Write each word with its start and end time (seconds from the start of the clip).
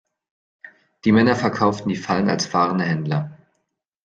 Die 1.05 1.11
Männer 1.11 1.35
verkauften 1.35 1.89
die 1.89 1.95
Fallen 1.95 2.27
als 2.27 2.47
fahrende 2.47 2.85
Händler. 2.85 3.37